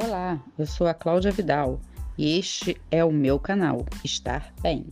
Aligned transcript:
Olá, 0.00 0.40
eu 0.56 0.64
sou 0.64 0.86
a 0.86 0.94
Cláudia 0.94 1.32
Vidal 1.32 1.80
e 2.16 2.38
este 2.38 2.80
é 2.88 3.04
o 3.04 3.10
meu 3.10 3.36
canal 3.36 3.84
Estar 4.04 4.54
Bem. 4.62 4.86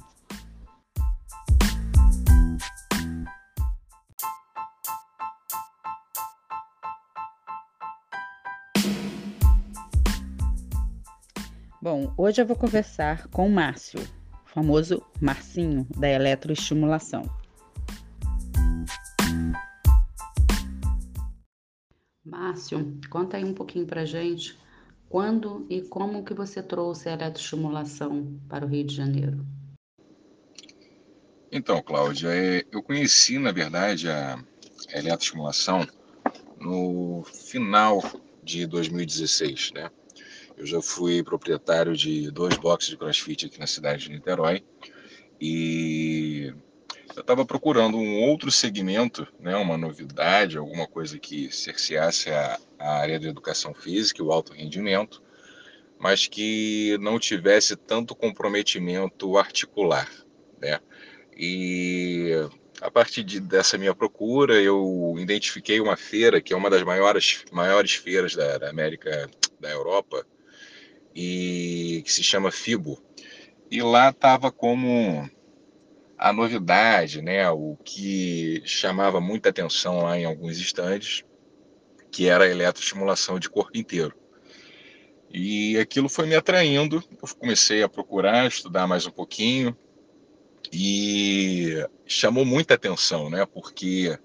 Bom, 11.80 12.12
hoje 12.18 12.42
eu 12.42 12.46
vou 12.46 12.56
conversar 12.56 13.28
com 13.28 13.46
o 13.46 13.50
Márcio, 13.50 14.00
o 14.00 14.48
famoso 14.48 15.00
Marcinho 15.20 15.86
da 15.96 16.08
eletroestimulação. 16.08 17.22
Márcio, 22.24 22.98
conta 23.08 23.36
aí 23.36 23.44
um 23.44 23.54
pouquinho 23.54 23.86
pra 23.86 24.04
gente 24.04 24.65
quando 25.08 25.66
e 25.70 25.82
como 25.82 26.24
que 26.24 26.34
você 26.34 26.62
trouxe 26.62 27.08
a 27.08 27.12
eletroestimulação 27.12 28.38
para 28.48 28.64
o 28.64 28.68
Rio 28.68 28.84
de 28.84 28.94
Janeiro? 28.94 29.46
Então, 31.50 31.82
Cláudia, 31.82 32.28
é, 32.28 32.64
eu 32.72 32.82
conheci, 32.82 33.38
na 33.38 33.52
verdade, 33.52 34.08
a 34.08 34.38
eletroestimulação 34.92 35.86
no 36.58 37.24
final 37.24 38.02
de 38.42 38.66
2016, 38.66 39.72
né? 39.72 39.90
Eu 40.56 40.66
já 40.66 40.80
fui 40.80 41.22
proprietário 41.22 41.96
de 41.96 42.30
dois 42.30 42.56
boxes 42.56 42.90
de 42.90 42.96
crossfit 42.96 43.46
aqui 43.46 43.58
na 43.58 43.66
cidade 43.66 44.04
de 44.04 44.10
Niterói 44.10 44.64
e 45.40 46.52
eu 47.16 47.22
estava 47.22 47.46
procurando 47.46 47.96
um 47.96 48.20
outro 48.20 48.50
segmento, 48.50 49.26
né, 49.40 49.56
uma 49.56 49.78
novidade, 49.78 50.58
alguma 50.58 50.86
coisa 50.86 51.18
que 51.18 51.50
cerceasse 51.50 52.30
a, 52.30 52.58
a 52.78 52.98
área 52.98 53.18
da 53.18 53.26
educação 53.26 53.72
física, 53.72 54.22
o 54.22 54.30
alto 54.30 54.52
rendimento, 54.52 55.22
mas 55.98 56.26
que 56.26 56.98
não 57.00 57.18
tivesse 57.18 57.74
tanto 57.74 58.14
comprometimento 58.14 59.38
articular, 59.38 60.10
né? 60.60 60.78
E 61.34 62.32
a 62.82 62.90
partir 62.90 63.24
de, 63.24 63.40
dessa 63.40 63.78
minha 63.78 63.94
procura, 63.94 64.60
eu 64.60 65.14
identifiquei 65.18 65.80
uma 65.80 65.96
feira 65.96 66.40
que 66.40 66.52
é 66.52 66.56
uma 66.56 66.68
das 66.68 66.82
maiores, 66.82 67.44
maiores 67.50 67.94
feiras 67.94 68.34
da, 68.34 68.58
da 68.58 68.68
América, 68.68 69.30
da 69.58 69.70
Europa, 69.70 70.26
e 71.14 72.02
que 72.04 72.12
se 72.12 72.22
chama 72.22 72.50
FIBO. 72.50 73.02
E 73.70 73.82
lá 73.82 74.10
estava 74.10 74.52
como 74.52 75.28
a 76.18 76.32
novidade, 76.32 77.20
né, 77.20 77.48
o 77.50 77.76
que 77.84 78.62
chamava 78.64 79.20
muita 79.20 79.50
atenção 79.50 80.00
lá 80.02 80.18
em 80.18 80.24
alguns 80.24 80.58
estandes, 80.58 81.24
que 82.10 82.28
era 82.28 82.44
a 82.44 82.48
eletroestimulação 82.48 83.38
de 83.38 83.50
corpo 83.50 83.76
inteiro. 83.76 84.14
E 85.30 85.76
aquilo 85.78 86.08
foi 86.08 86.26
me 86.26 86.34
atraindo, 86.34 87.02
eu 87.22 87.36
comecei 87.36 87.82
a 87.82 87.88
procurar, 87.88 88.46
estudar 88.46 88.86
mais 88.86 89.06
um 89.06 89.10
pouquinho, 89.10 89.76
e 90.72 91.84
chamou 92.06 92.44
muita 92.44 92.74
atenção, 92.74 93.28
né, 93.28 93.46
porque 93.46 94.18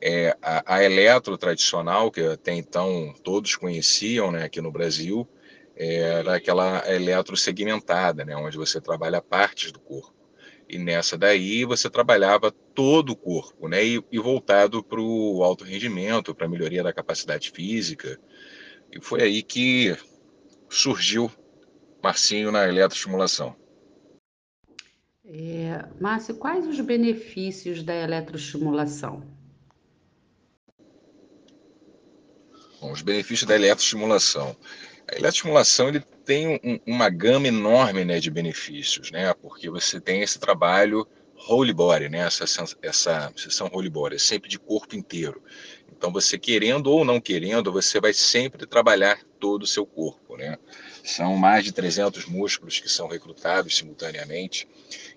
é, 0.00 0.36
a, 0.40 0.76
a 0.76 0.84
eletro 0.84 1.36
tradicional, 1.36 2.10
que 2.10 2.20
até 2.20 2.54
então 2.54 3.14
todos 3.22 3.56
conheciam 3.56 4.30
né, 4.30 4.44
aqui 4.44 4.60
no 4.60 4.72
Brasil, 4.72 5.28
era 5.76 6.36
aquela 6.36 6.82
eletro 6.90 7.36
segmentada, 7.36 8.24
né, 8.24 8.36
onde 8.36 8.56
você 8.56 8.80
trabalha 8.80 9.20
partes 9.20 9.72
do 9.72 9.80
corpo. 9.80 10.13
E 10.68 10.78
nessa 10.78 11.18
daí 11.18 11.64
você 11.64 11.90
trabalhava 11.90 12.50
todo 12.50 13.10
o 13.10 13.16
corpo, 13.16 13.68
né? 13.68 13.84
E, 13.84 14.04
e 14.10 14.18
voltado 14.18 14.82
para 14.82 15.00
o 15.00 15.42
alto 15.42 15.64
rendimento, 15.64 16.34
para 16.34 16.46
a 16.46 16.48
melhoria 16.48 16.82
da 16.82 16.92
capacidade 16.92 17.50
física. 17.50 18.18
E 18.90 19.00
foi 19.00 19.22
aí 19.22 19.42
que 19.42 19.96
surgiu 20.68 21.30
Marcinho 22.02 22.50
na 22.50 22.66
eletroestimulação. 22.66 23.56
É, 25.26 25.86
Márcio, 26.00 26.34
quais 26.34 26.66
os 26.66 26.78
benefícios 26.80 27.82
da 27.82 27.94
eletroestimulação? 27.94 29.22
Bom, 32.80 32.92
os 32.92 33.00
benefícios 33.00 33.48
da 33.48 33.54
eletroestimulação. 33.54 34.54
A 35.08 35.12
eletroestimulação 35.12 35.88
ele 35.88 36.04
tem 36.24 36.60
um, 36.64 36.80
uma 36.86 37.08
gama 37.10 37.48
enorme 37.48 38.04
né, 38.04 38.18
de 38.18 38.30
benefícios, 38.30 39.10
né? 39.10 39.32
Porque 39.34 39.68
você 39.68 40.00
tem 40.00 40.22
esse 40.22 40.38
trabalho 40.38 41.06
whole 41.48 41.72
body, 41.72 42.08
né? 42.08 42.20
Essa, 42.20 42.44
essa 42.82 43.32
sessão 43.36 43.70
whole 43.72 43.90
body, 43.90 44.16
é 44.16 44.18
sempre 44.18 44.48
de 44.48 44.58
corpo 44.58 44.96
inteiro. 44.96 45.42
Então, 45.96 46.12
você 46.12 46.38
querendo 46.38 46.90
ou 46.90 47.04
não 47.04 47.20
querendo, 47.20 47.70
você 47.70 48.00
vai 48.00 48.12
sempre 48.12 48.66
trabalhar 48.66 49.20
todo 49.38 49.62
o 49.62 49.66
seu 49.66 49.86
corpo, 49.86 50.36
né? 50.36 50.58
São 51.04 51.36
mais 51.36 51.64
de 51.64 51.72
300 51.72 52.26
músculos 52.26 52.80
que 52.80 52.88
são 52.88 53.06
recrutados 53.06 53.76
simultaneamente. 53.76 54.66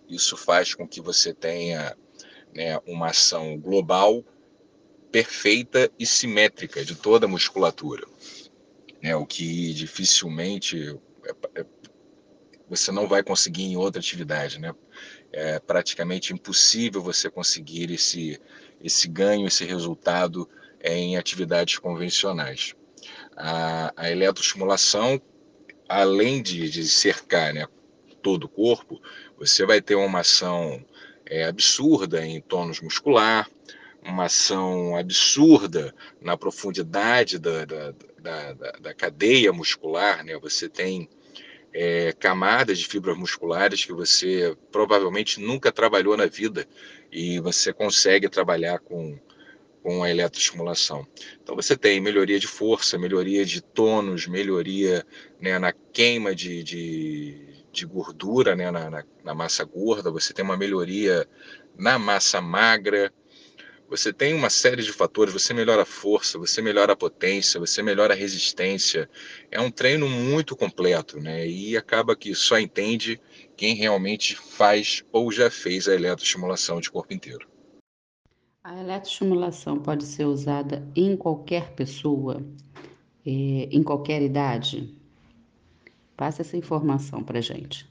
Isso 0.10 0.36
faz 0.36 0.74
com 0.74 0.88
que 0.88 1.02
você 1.02 1.34
tenha 1.34 1.96
né, 2.54 2.80
uma 2.86 3.08
ação 3.08 3.58
global, 3.58 4.24
perfeita 5.12 5.90
e 5.98 6.06
simétrica 6.06 6.84
de 6.84 6.96
toda 6.96 7.26
a 7.26 7.30
musculatura 7.30 8.06
né, 9.08 9.16
o 9.16 9.26
que 9.26 9.74
dificilmente 9.74 11.00
é, 11.26 11.62
é, 11.62 11.66
você 12.70 12.92
não 12.92 13.08
vai 13.08 13.24
conseguir 13.24 13.64
em 13.64 13.78
outra 13.78 14.02
atividade, 14.02 14.60
né? 14.60 14.76
É 15.32 15.60
praticamente 15.60 16.34
impossível 16.34 17.02
você 17.02 17.30
conseguir 17.30 17.90
esse, 17.92 18.40
esse 18.82 19.08
ganho, 19.08 19.48
esse 19.48 19.64
resultado 19.64 20.50
em 20.82 21.16
atividades 21.16 21.78
convencionais. 21.80 22.76
A, 23.38 23.94
a 23.96 24.12
eletroestimulação, 24.12 25.22
além 25.88 26.42
de, 26.42 26.70
de 26.70 26.86
cercar 26.86 27.54
né, 27.54 27.66
todo 28.22 28.44
o 28.44 28.50
corpo, 28.50 29.02
você 29.38 29.66
vai 29.66 29.82
ter 29.82 29.96
uma 29.96 30.20
ação 30.20 30.84
é, 31.26 31.46
absurda 31.46 32.26
em 32.26 32.42
tônus 32.42 32.82
muscular, 32.82 33.50
uma 34.08 34.26
ação 34.26 34.96
absurda 34.96 35.94
na 36.22 36.38
profundidade 36.38 37.38
da, 37.38 37.66
da, 37.66 37.94
da, 38.20 38.54
da 38.54 38.94
cadeia 38.94 39.52
muscular, 39.52 40.24
né? 40.24 40.38
Você 40.40 40.70
tem 40.70 41.10
é, 41.74 42.14
camadas 42.14 42.80
de 42.80 42.88
fibras 42.88 43.18
musculares 43.18 43.86
que 43.86 43.94
você 43.94 44.56
provavelmente 44.72 45.40
nunca 45.40 45.72
trabalhou 45.72 46.16
na 46.18 46.26
vida 46.26 46.68
e 47.12 47.40
você 47.40 47.72
consegue 47.74 48.30
trabalhar 48.30 48.80
com, 48.80 49.20
com 49.84 50.04
a 50.04 50.10
eletroestimulação. 50.10 51.06
Então 51.42 51.56
você 51.56 51.78
tem 51.78 52.00
melhoria 52.00 52.40
de 52.40 52.48
força, 52.48 52.98
melhoria 52.98 53.46
de 53.46 53.62
tônus, 53.62 54.28
melhoria 54.28 55.06
né, 55.40 55.60
na 55.60 55.72
queima 55.72 56.34
de, 56.34 56.64
de, 56.64 57.64
de 57.72 57.86
gordura, 57.86 58.56
né, 58.56 58.72
na, 58.72 58.90
na, 58.90 59.04
na 59.24 59.34
massa 59.36 59.64
gorda, 59.64 60.12
você 60.12 60.34
tem 60.34 60.44
uma 60.44 60.58
melhoria 60.58 61.28
na 61.78 62.00
massa 62.00 62.42
magra, 62.42 63.14
você 63.90 64.12
tem 64.12 64.34
uma 64.34 64.50
série 64.50 64.84
de 64.84 64.92
fatores, 64.92 65.34
você 65.34 65.54
melhora 65.54 65.84
a 65.84 65.86
força, 65.86 66.38
você 66.38 66.62
melhora 66.62 66.94
a 66.94 66.96
potência, 66.96 67.60
você 67.60 67.82
melhora 67.82 68.14
a 68.14 68.18
resistência. 68.18 69.10
É 69.50 69.60
um 69.60 69.72
treino 69.72 70.10
muito 70.10 70.56
completo, 70.56 71.20
né? 71.20 71.48
E 71.48 71.78
acaba 71.78 72.16
que 72.16 72.36
só 72.36 72.60
entende 72.60 73.20
quem 73.56 73.76
realmente 73.76 74.36
faz 74.36 75.04
ou 75.12 75.32
já 75.32 75.50
fez 75.50 75.88
a 75.88 75.96
eletroestimulação 75.96 76.82
de 76.82 76.92
corpo 76.92 77.14
inteiro. 77.14 77.48
A 78.64 78.78
eletroestimulação 78.78 79.80
pode 79.80 80.04
ser 80.04 80.26
usada 80.26 80.86
em 80.94 81.16
qualquer 81.16 81.72
pessoa, 81.72 82.46
é, 83.26 83.30
em 83.32 83.82
qualquer 83.82 84.22
idade? 84.22 84.94
Passa 86.18 86.42
essa 86.42 86.58
informação 86.58 87.24
para 87.24 87.40
gente. 87.40 87.90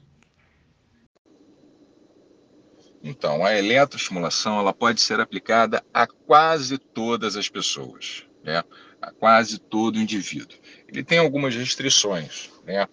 Então, 3.03 3.45
a 3.45 3.57
eletroestimulação 3.57 4.59
ela 4.59 4.73
pode 4.73 5.01
ser 5.01 5.19
aplicada 5.19 5.83
a 5.93 6.07
quase 6.07 6.77
todas 6.77 7.35
as 7.35 7.47
pessoas, 7.47 8.23
né? 8.43 8.63
a 9.01 9.11
quase 9.11 9.59
todo 9.59 9.99
indivíduo. 9.99 10.57
Ele 10.87 11.03
tem 11.03 11.19
algumas 11.19 11.55
restrições. 11.55 12.49
Né? 12.65 12.87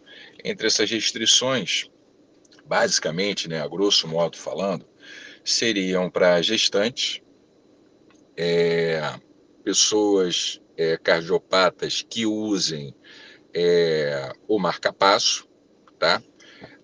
Entre 0.45 0.67
essas 0.67 0.91
restrições, 0.91 1.91
basicamente, 2.67 3.49
né, 3.49 3.61
a 3.61 3.69
grosso 3.69 4.07
modo 4.07 4.37
falando, 4.37 4.87
seriam 5.45 6.09
para 6.09 6.41
gestantes, 6.43 7.21
é, 8.37 9.19
pessoas 9.63 10.61
é, 10.77 10.97
cardiopatas 10.97 12.05
que 12.09 12.27
usem 12.27 12.95
é, 13.53 14.33
o 14.49 14.59
marcapasso, 14.59 15.49
tá? 15.99 16.23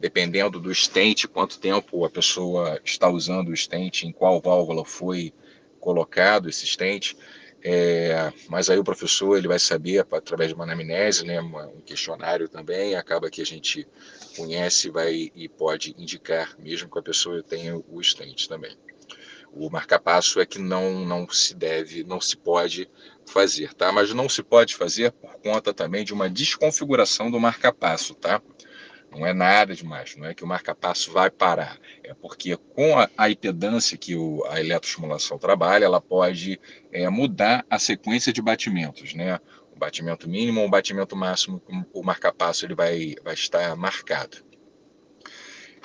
Dependendo 0.00 0.58
do 0.58 0.74
stent, 0.74 1.26
quanto 1.26 1.60
tempo 1.60 2.04
a 2.04 2.10
pessoa 2.10 2.80
está 2.82 3.08
usando 3.08 3.50
o 3.50 3.56
stent, 3.56 4.04
em 4.04 4.12
qual 4.12 4.40
válvula 4.40 4.84
foi 4.84 5.32
colocado 5.78 6.48
esse 6.48 6.66
stent. 6.66 7.14
É, 7.62 8.32
mas 8.48 8.70
aí 8.70 8.78
o 8.78 8.84
professor 8.84 9.36
ele 9.36 9.46
vai 9.46 9.58
saber 9.58 9.98
através 10.10 10.48
de 10.48 10.54
uma 10.54 10.64
anamnese, 10.64 11.26
né, 11.26 11.38
um 11.42 11.82
questionário 11.82 12.48
também, 12.48 12.94
acaba 12.94 13.28
que 13.28 13.42
a 13.42 13.44
gente 13.44 13.86
conhece 14.34 14.88
vai, 14.88 15.30
e 15.34 15.46
pode 15.46 15.94
indicar, 15.98 16.56
mesmo 16.58 16.90
que 16.90 16.98
a 16.98 17.02
pessoa 17.02 17.42
tenha 17.42 17.76
o 17.76 18.02
stent 18.02 18.48
também. 18.48 18.74
O 19.52 19.68
marcapasso 19.68 20.40
é 20.40 20.46
que 20.46 20.58
não, 20.58 21.04
não 21.04 21.28
se 21.28 21.54
deve, 21.54 22.02
não 22.02 22.20
se 22.20 22.36
pode 22.36 22.88
fazer, 23.26 23.74
tá? 23.74 23.92
Mas 23.92 24.14
não 24.14 24.28
se 24.28 24.42
pode 24.42 24.76
fazer 24.76 25.12
por 25.12 25.34
conta 25.40 25.74
também 25.74 26.04
de 26.04 26.14
uma 26.14 26.30
desconfiguração 26.30 27.30
do 27.30 27.38
marcapasso, 27.38 28.14
tá? 28.14 28.40
Não 29.10 29.26
é 29.26 29.32
nada 29.32 29.74
demais, 29.74 30.14
não 30.16 30.26
é 30.26 30.34
que 30.34 30.44
o 30.44 30.46
marcapasso 30.46 31.12
vai 31.12 31.30
parar. 31.30 31.78
É 32.04 32.14
porque 32.14 32.56
com 32.56 32.94
a, 33.16 33.30
impedância 33.30 33.98
que 33.98 34.14
o, 34.14 34.44
a 34.46 34.60
eletroestimulação 34.60 35.36
trabalha, 35.36 35.84
ela 35.84 36.00
pode 36.00 36.60
é, 36.92 37.08
mudar 37.08 37.66
a 37.68 37.78
sequência 37.78 38.32
de 38.32 38.40
batimentos, 38.40 39.12
né? 39.14 39.40
O 39.74 39.78
batimento 39.78 40.28
mínimo 40.28 40.60
ou 40.60 40.66
o 40.66 40.70
batimento 40.70 41.16
máximo, 41.16 41.60
o 41.92 42.02
marcapasso 42.02 42.64
ele 42.64 42.74
vai, 42.74 43.14
vai 43.24 43.34
estar 43.34 43.74
marcado. 43.74 44.38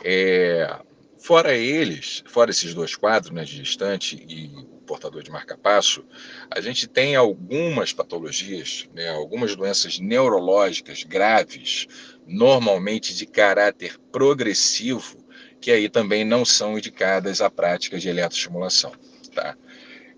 É, 0.04 0.80
fora 1.25 1.56
eles, 1.56 2.24
fora 2.27 2.51
esses 2.51 2.75
dois 2.75 2.95
quadros, 2.95 3.33
né, 3.33 3.44
de 3.44 3.60
distante 3.60 4.16
e 4.16 4.51
portador 4.86 5.24
de 5.24 5.31
marca-passo, 5.31 6.06
a 6.51 6.62
gente 6.62 6.88
tem 6.88 7.16
algumas 7.16 7.92
patologias, 7.92 8.88
né, 8.94 9.10
algumas 9.10 9.56
doenças 9.56 9.98
neurológicas 9.98 11.01
graves, 11.01 11.88
normalmente 12.27 13.16
de 13.16 13.25
caráter 13.25 13.98
progressivo, 14.12 15.18
que 15.60 15.72
aí 15.72 15.89
também 15.89 16.24
não 16.24 16.45
são 16.45 16.77
indicadas 16.77 17.42
a 17.42 17.50
prática 17.50 17.98
de 17.98 18.07
eletroestimulação. 18.07 18.92
Tá? 19.33 19.57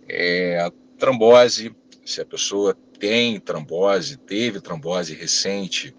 É, 0.09 0.59
a 0.59 0.69
trombose, 0.97 1.73
se 2.05 2.19
a 2.19 2.25
pessoa 2.25 2.77
tem 2.99 3.39
trombose, 3.39 4.17
teve 4.17 4.59
trombose 4.59 5.13
recente, 5.13 5.95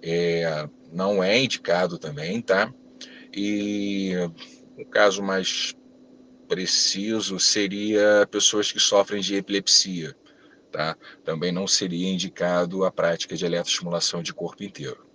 é, 0.00 0.68
não 0.92 1.20
é 1.20 1.36
indicado 1.36 1.98
também, 1.98 2.40
tá? 2.40 2.72
E 3.32 4.12
o 4.76 4.84
caso 4.84 5.22
mais 5.22 5.74
preciso 6.48 7.38
seria 7.40 8.28
pessoas 8.30 8.70
que 8.70 8.78
sofrem 8.78 9.22
de 9.22 9.36
epilepsia, 9.36 10.14
tá? 10.70 10.96
Também 11.24 11.50
não 11.50 11.66
seria 11.66 12.10
indicado 12.10 12.84
a 12.84 12.92
prática 12.92 13.34
de 13.34 13.46
eletroestimulação 13.46 14.22
de 14.22 14.34
corpo 14.34 14.62
inteiro, 14.62 15.06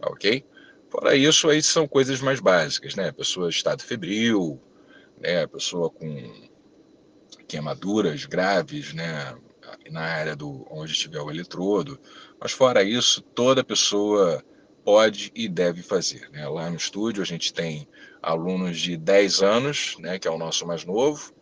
tá 0.00 0.08
ok? 0.08 0.44
Fora 0.88 1.14
isso, 1.14 1.48
aí 1.48 1.62
são 1.62 1.86
coisas 1.86 2.20
mais 2.20 2.40
básicas, 2.40 2.94
né? 2.94 3.12
Pessoa 3.12 3.46
em 3.46 3.50
estado 3.50 3.82
febril, 3.82 4.60
né? 5.20 5.46
Pessoa 5.46 5.90
com 5.90 6.48
queimaduras 7.46 8.24
graves, 8.24 8.94
né? 8.94 9.36
Na 9.90 10.00
área 10.00 10.34
do 10.34 10.66
onde 10.70 10.92
estiver 10.92 11.20
o 11.20 11.30
eletrodo. 11.30 12.00
Mas 12.40 12.52
fora 12.52 12.82
isso, 12.82 13.20
toda 13.20 13.62
pessoa 13.62 14.42
pode 14.84 15.30
e 15.34 15.48
deve 15.48 15.82
fazer. 15.82 16.28
Né? 16.30 16.46
Lá 16.48 16.70
no 16.70 16.76
estúdio 16.76 17.22
a 17.22 17.26
gente 17.26 17.52
tem 17.52 17.86
alunos 18.22 18.78
de 18.78 18.96
10 18.96 19.42
anos, 19.42 19.96
né, 19.98 20.18
que 20.18 20.28
é 20.28 20.30
o 20.30 20.38
nosso 20.38 20.66
mais 20.66 20.84
novo, 20.84 21.32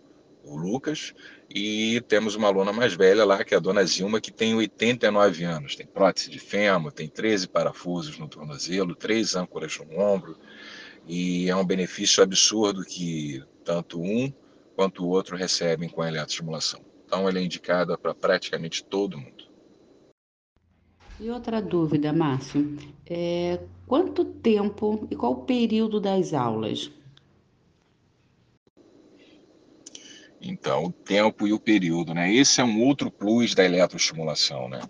o 0.44 0.56
Lucas, 0.56 1.14
e 1.50 2.00
temos 2.08 2.34
uma 2.34 2.48
aluna 2.48 2.72
mais 2.72 2.94
velha 2.94 3.24
lá, 3.24 3.42
que 3.42 3.54
é 3.54 3.56
a 3.56 3.60
dona 3.60 3.84
Zilma, 3.84 4.20
que 4.20 4.30
tem 4.30 4.54
89 4.54 5.44
anos, 5.44 5.76
tem 5.76 5.86
prótese 5.86 6.30
de 6.30 6.38
fêmur, 6.38 6.92
tem 6.92 7.08
13 7.08 7.48
parafusos 7.48 8.18
no 8.18 8.28
tornozelo, 8.28 8.94
três 8.94 9.34
âncoras 9.34 9.78
no 9.78 9.98
ombro, 9.98 10.38
e 11.06 11.48
é 11.48 11.56
um 11.56 11.64
benefício 11.64 12.22
absurdo 12.22 12.84
que 12.84 13.42
tanto 13.64 14.00
um 14.00 14.32
quanto 14.76 15.04
o 15.04 15.08
outro 15.08 15.36
recebem 15.36 15.88
com 15.88 16.02
a 16.02 16.08
eletroestimulação. 16.08 16.80
Então, 17.06 17.28
ele 17.28 17.38
é 17.38 17.42
indicado 17.42 17.96
para 17.98 18.14
praticamente 18.14 18.84
todo 18.84 19.18
mundo. 19.18 19.47
E 21.20 21.30
outra 21.30 21.60
dúvida, 21.60 22.12
Márcio, 22.12 22.78
é, 23.04 23.58
quanto 23.88 24.24
tempo 24.24 25.08
e 25.10 25.16
qual 25.16 25.32
o 25.32 25.44
período 25.44 26.00
das 26.00 26.32
aulas? 26.32 26.92
Então, 30.40 30.84
o 30.84 30.92
tempo 30.92 31.48
e 31.48 31.52
o 31.52 31.58
período, 31.58 32.14
né? 32.14 32.32
Esse 32.32 32.60
é 32.60 32.64
um 32.64 32.80
outro 32.82 33.10
plus 33.10 33.52
da 33.52 33.64
eletroestimulação, 33.64 34.68
né? 34.68 34.80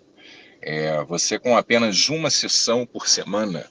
É, 0.61 1.03
você 1.05 1.39
com 1.39 1.57
apenas 1.57 2.09
uma 2.09 2.29
sessão 2.29 2.85
por 2.85 3.07
semana, 3.07 3.65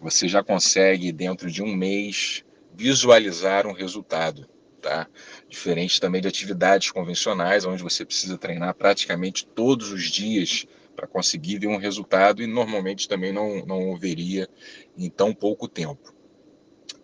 você 0.00 0.28
já 0.28 0.44
consegue 0.44 1.10
dentro 1.10 1.50
de 1.50 1.60
um 1.60 1.74
mês 1.74 2.44
visualizar 2.72 3.66
um 3.66 3.72
resultado, 3.72 4.48
tá? 4.80 5.08
Diferente 5.48 6.00
também 6.00 6.20
de 6.20 6.28
atividades 6.28 6.92
convencionais, 6.92 7.64
onde 7.64 7.82
você 7.82 8.04
precisa 8.04 8.38
treinar 8.38 8.74
praticamente 8.74 9.44
todos 9.44 9.90
os 9.90 10.04
dias 10.04 10.66
para 10.96 11.06
conseguir 11.06 11.58
ver 11.58 11.68
um 11.68 11.76
resultado 11.76 12.42
e 12.42 12.46
normalmente 12.46 13.08
também 13.08 13.32
não, 13.32 13.64
não 13.66 13.96
veria 13.96 14.48
em 14.96 15.08
tão 15.08 15.32
pouco 15.32 15.68
tempo. 15.68 16.14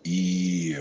E 0.04 0.74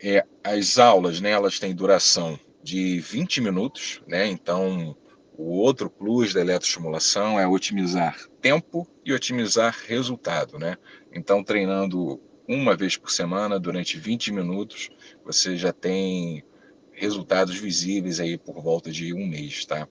é, 0.00 0.24
as 0.42 0.78
aulas, 0.78 1.20
né, 1.20 1.30
elas 1.30 1.58
têm 1.58 1.74
duração 1.74 2.38
de 2.62 3.00
20 3.00 3.42
minutos, 3.42 4.00
né? 4.06 4.26
Então, 4.26 4.96
o 5.36 5.58
outro 5.58 5.90
plus 5.90 6.32
da 6.32 6.40
eletroestimulação 6.40 7.38
é 7.38 7.46
otimizar 7.46 8.16
tempo 8.40 8.88
e 9.04 9.12
otimizar 9.12 9.76
resultado, 9.86 10.58
né? 10.58 10.78
Então, 11.12 11.44
treinando 11.44 12.20
uma 12.46 12.76
vez 12.76 12.96
por 12.96 13.10
semana 13.10 13.58
durante 13.58 13.98
20 13.98 14.32
minutos, 14.32 14.90
você 15.24 15.56
já 15.56 15.72
tem 15.72 16.44
resultados 16.92 17.56
visíveis 17.56 18.20
aí 18.20 18.38
por 18.38 18.62
volta 18.62 18.90
de 18.90 19.12
um 19.12 19.26
mês, 19.26 19.64
tá? 19.64 19.88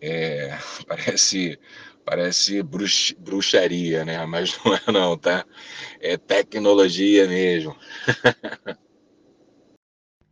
É, 0.00 0.58
parece 0.86 1.58
parece 2.04 2.62
brux, 2.62 3.14
bruxaria, 3.18 4.04
né? 4.04 4.24
Mas 4.26 4.58
não 4.64 4.74
é 4.74 4.82
não, 4.92 5.16
tá? 5.16 5.44
É 6.00 6.16
tecnologia 6.16 7.26
mesmo. 7.26 7.74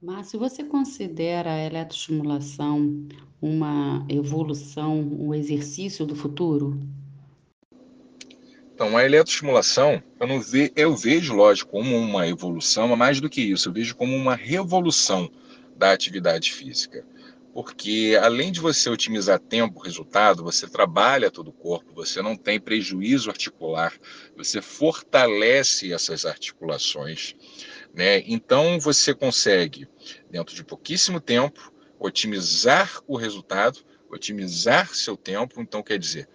Márcio, 0.00 0.38
você 0.38 0.64
considera 0.64 1.52
a 1.52 1.64
eletroestimulação 1.64 3.06
uma 3.40 4.04
evolução, 4.08 4.98
um 4.98 5.32
exercício 5.32 6.04
do 6.04 6.16
futuro? 6.16 6.80
Então, 8.74 8.96
a 8.96 9.04
eletroestimulação, 9.04 10.02
eu, 10.18 10.26
não 10.26 10.40
ve, 10.40 10.72
eu 10.74 10.96
vejo, 10.96 11.34
lógico, 11.34 11.70
como 11.70 11.96
uma 11.96 12.26
evolução, 12.26 12.88
mas 12.88 12.98
mais 12.98 13.20
do 13.20 13.30
que 13.30 13.40
isso, 13.42 13.68
eu 13.68 13.72
vejo 13.72 13.94
como 13.94 14.16
uma 14.16 14.34
revolução 14.34 15.30
da 15.76 15.92
atividade 15.92 16.52
física 16.52 17.06
porque 17.52 18.18
além 18.20 18.50
de 18.50 18.60
você 18.60 18.88
otimizar 18.88 19.38
tempo, 19.38 19.80
resultado, 19.80 20.42
você 20.42 20.66
trabalha 20.66 21.30
todo 21.30 21.48
o 21.48 21.52
corpo, 21.52 21.92
você 21.94 22.22
não 22.22 22.34
tem 22.36 22.58
prejuízo 22.58 23.30
articular, 23.30 23.92
você 24.36 24.62
fortalece 24.62 25.92
essas 25.92 26.24
articulações, 26.24 27.34
né? 27.94 28.22
Então 28.26 28.80
você 28.80 29.14
consegue, 29.14 29.86
dentro 30.30 30.54
de 30.54 30.64
pouquíssimo 30.64 31.20
tempo, 31.20 31.72
otimizar 31.98 33.00
o 33.06 33.16
resultado, 33.16 33.80
otimizar 34.10 34.94
seu 34.94 35.16
tempo. 35.16 35.60
Então, 35.60 35.82
quer 35.82 35.98
dizer, 35.98 36.28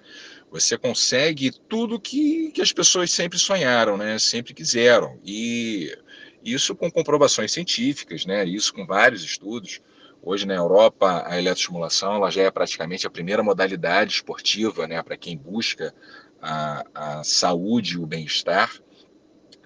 você 0.50 0.77
consegue 0.77 1.51
tudo 1.67 2.00
que, 2.00 2.51
que 2.51 2.62
as 2.62 2.71
pessoas 2.71 3.12
sempre 3.12 3.38
sonharam, 3.38 3.97
né? 3.97 4.17
Sempre 4.17 4.53
quiseram. 4.53 5.19
E 5.24 5.95
isso 6.43 6.75
com 6.75 6.89
comprovações 6.89 7.51
científicas, 7.51 8.25
né? 8.25 8.45
Isso 8.45 8.74
com 8.74 8.86
vários 8.86 9.24
estudos. 9.24 9.81
Hoje 10.21 10.45
na 10.45 10.55
Europa, 10.55 11.24
a 11.25 11.38
eletroestimulação 11.38 12.15
ela 12.15 12.29
já 12.29 12.43
é 12.43 12.51
praticamente 12.51 13.07
a 13.07 13.09
primeira 13.09 13.43
modalidade 13.43 14.13
esportiva 14.13 14.88
né, 14.88 15.01
para 15.01 15.17
quem 15.17 15.38
busca 15.38 15.93
a, 16.41 16.83
a 16.93 17.24
saúde 17.24 17.95
e 17.95 17.97
o 17.97 18.05
bem-estar. 18.05 18.71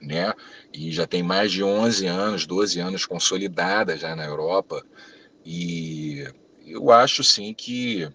Né? 0.01 0.33
E 0.73 0.91
já 0.91 1.05
tem 1.05 1.21
mais 1.21 1.51
de 1.51 1.63
11 1.63 2.07
anos, 2.07 2.45
12 2.45 2.79
anos 2.79 3.05
consolidada 3.05 3.97
já 3.97 4.15
na 4.15 4.25
Europa. 4.25 4.83
E 5.45 6.25
eu 6.65 6.91
acho 6.91 7.23
sim 7.23 7.53
que 7.53 8.09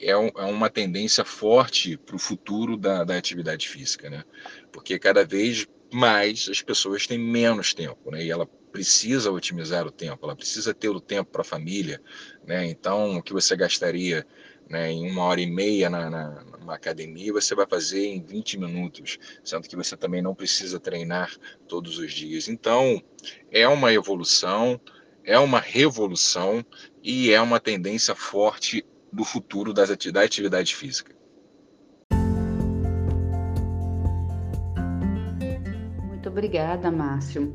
é, 0.00 0.16
um, 0.16 0.28
é 0.36 0.44
uma 0.44 0.68
tendência 0.68 1.24
forte 1.24 1.96
para 1.96 2.16
o 2.16 2.18
futuro 2.18 2.76
da, 2.76 3.04
da 3.04 3.16
atividade 3.16 3.68
física, 3.68 4.10
né? 4.10 4.24
Porque 4.72 4.98
cada 4.98 5.24
vez 5.24 5.66
mais 5.92 6.48
as 6.50 6.62
pessoas 6.62 7.06
têm 7.06 7.18
menos 7.18 7.72
tempo, 7.72 8.10
né? 8.10 8.24
E 8.24 8.30
ela 8.30 8.48
precisa 8.72 9.30
otimizar 9.30 9.86
o 9.86 9.90
tempo, 9.90 10.24
ela 10.24 10.34
precisa 10.34 10.72
ter 10.72 10.88
o 10.88 11.00
tempo 11.00 11.30
para 11.30 11.42
a 11.42 11.44
família, 11.44 12.02
né? 12.44 12.64
Então, 12.66 13.18
o 13.18 13.22
que 13.22 13.32
você 13.32 13.54
gastaria 13.54 14.26
né, 14.68 14.90
em 14.90 15.10
uma 15.10 15.24
hora 15.24 15.40
e 15.40 15.46
meia 15.46 15.90
na, 15.90 16.08
na, 16.08 16.44
numa 16.58 16.74
academia, 16.74 17.32
você 17.32 17.54
vai 17.54 17.66
fazer 17.66 18.06
em 18.06 18.22
20 18.22 18.58
minutos, 18.58 19.18
sendo 19.44 19.68
que 19.68 19.76
você 19.76 19.96
também 19.96 20.22
não 20.22 20.34
precisa 20.34 20.80
treinar 20.80 21.30
todos 21.68 21.98
os 21.98 22.12
dias. 22.12 22.48
Então, 22.48 23.02
é 23.50 23.68
uma 23.68 23.92
evolução, 23.92 24.80
é 25.24 25.38
uma 25.38 25.60
revolução 25.60 26.64
e 27.02 27.30
é 27.30 27.40
uma 27.40 27.60
tendência 27.60 28.14
forte 28.14 28.84
do 29.12 29.24
futuro 29.24 29.74
das 29.74 29.90
ati 29.90 30.10
da 30.10 30.22
atividade 30.22 30.74
física. 30.74 31.14
Muito 36.08 36.28
obrigada, 36.30 36.90
Márcio. 36.90 37.52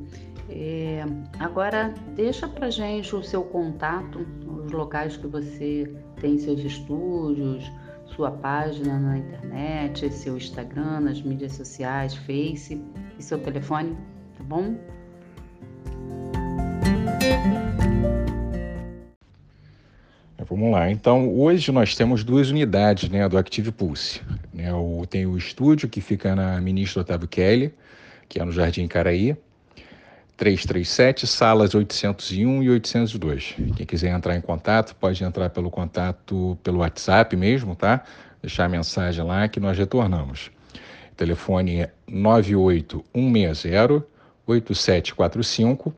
É, 0.49 1.03
agora, 1.39 1.93
deixa 2.15 2.47
para 2.47 2.69
gente 2.69 3.15
o 3.15 3.21
seu 3.21 3.43
contato, 3.43 4.25
os 4.47 4.71
locais 4.71 5.17
que 5.17 5.27
você 5.27 5.93
tem 6.21 6.37
seus 6.37 6.61
estúdios, 6.61 7.69
sua 8.05 8.31
página 8.31 8.97
na 8.97 9.17
internet, 9.17 10.11
seu 10.11 10.37
Instagram, 10.37 11.01
nas 11.01 11.21
mídias 11.21 11.53
sociais, 11.53 12.15
Face 12.15 12.81
e 13.19 13.23
seu 13.23 13.37
telefone, 13.39 13.95
tá 14.37 14.43
bom? 14.43 14.75
Vamos 20.49 20.71
lá. 20.71 20.89
Então, 20.89 21.29
hoje 21.37 21.71
nós 21.71 21.93
temos 21.93 22.23
duas 22.23 22.49
unidades 22.49 23.09
né, 23.09 23.27
do 23.27 23.37
Active 23.37 23.71
Pulse. 23.71 24.21
Né, 24.53 24.73
o, 24.73 25.05
tem 25.05 25.25
o 25.25 25.37
estúdio 25.37 25.89
que 25.89 25.99
fica 25.99 26.33
na 26.35 26.59
Ministro 26.61 27.01
Otávio 27.01 27.27
Kelly, 27.27 27.73
que 28.29 28.39
é 28.39 28.45
no 28.45 28.51
Jardim 28.51 28.87
Caraí, 28.87 29.35
337, 30.37 31.27
salas 31.27 31.75
801 31.75 32.63
e 32.63 32.69
802. 32.69 33.55
Quem 33.75 33.85
quiser 33.85 34.15
entrar 34.15 34.35
em 34.35 34.41
contato, 34.41 34.95
pode 34.95 35.23
entrar 35.23 35.49
pelo 35.49 35.69
contato 35.69 36.57
pelo 36.63 36.79
WhatsApp 36.79 37.35
mesmo, 37.35 37.75
tá? 37.75 38.03
Deixar 38.41 38.65
a 38.65 38.69
mensagem 38.69 39.25
lá 39.25 39.47
que 39.47 39.59
nós 39.59 39.77
retornamos. 39.77 40.51
O 41.11 41.15
telefone 41.15 41.81
é 41.81 41.91
98160 42.07 44.05
8745 44.45 45.93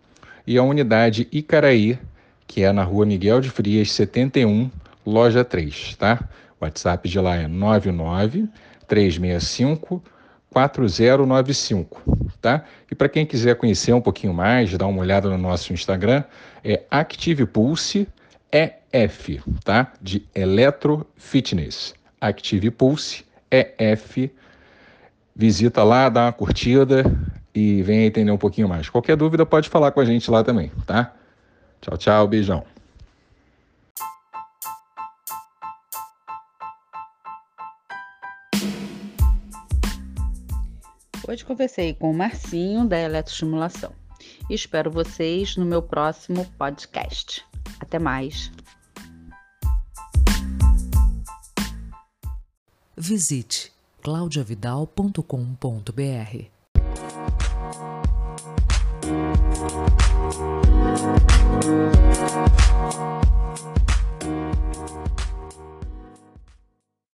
e 0.48 0.58
a 0.58 0.64
unidade 0.64 1.28
Icaraí 1.32 2.00
que 2.50 2.64
é 2.64 2.72
na 2.74 2.84
rua 2.84 3.06
Miguel 3.06 3.40
de 3.40 3.50
Frias, 3.52 3.92
71, 3.92 4.72
loja 5.06 5.46
3, 5.46 5.96
tá? 5.98 6.28
O 6.60 6.66
WhatsApp 6.66 7.08
de 7.08 7.20
lá 7.20 7.36
é 7.36 7.48
99 7.48 8.50
365 8.88 10.04
4095, 10.52 12.02
tá? 12.42 12.64
E 12.90 12.96
para 12.96 13.10
quem 13.10 13.26
quiser 13.26 13.56
conhecer 13.56 13.94
um 13.94 14.02
pouquinho 14.02 14.34
mais, 14.34 14.76
dar 14.78 14.88
uma 14.88 15.02
olhada 15.02 15.30
no 15.30 15.38
nosso 15.38 15.72
Instagram, 15.74 16.24
é 16.64 16.84
Active 16.90 17.46
Pulse 17.46 18.08
EF, 18.52 19.42
tá? 19.64 19.94
De 20.02 20.26
Electro 20.34 21.06
Fitness. 21.16 21.94
Active 22.20 22.72
Pulse 22.72 23.26
EF. 23.52 24.32
Visita 25.36 25.84
lá, 25.84 26.10
dá 26.10 26.26
uma 26.26 26.34
curtida 26.34 27.04
e 27.54 27.82
venha 27.84 28.06
entender 28.06 28.32
um 28.32 28.38
pouquinho 28.38 28.68
mais. 28.68 28.90
Qualquer 28.90 29.16
dúvida 29.16 29.46
pode 29.46 29.70
falar 29.70 29.92
com 29.92 30.00
a 30.00 30.06
gente 30.06 30.30
lá 30.30 30.44
também, 30.44 30.72
tá? 30.86 31.14
Tchau, 31.80 31.98
tchau, 31.98 32.28
beijão. 32.28 32.79
Hoje 41.30 41.46
conversei 41.46 41.94
com 41.94 42.10
o 42.10 42.14
Marcinho 42.14 42.88
da 42.88 42.98
Eletroestimulação. 42.98 43.94
Espero 44.50 44.90
vocês 44.90 45.56
no 45.58 45.64
meu 45.64 45.80
próximo 45.80 46.44
podcast. 46.58 47.46
Até 47.80 48.00
mais. 48.00 48.52
Visite 52.98 53.72
claudiavidal.com.br. 54.02 56.60